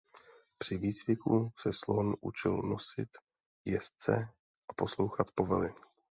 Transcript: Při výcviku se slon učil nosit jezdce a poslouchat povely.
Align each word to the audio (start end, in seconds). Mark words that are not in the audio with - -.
Při 0.57 0.77
výcviku 0.77 1.53
se 1.57 1.69
slon 1.73 2.15
učil 2.21 2.57
nosit 2.57 3.09
jezdce 3.65 4.15
a 4.69 4.73
poslouchat 4.77 5.27
povely. 5.35 5.73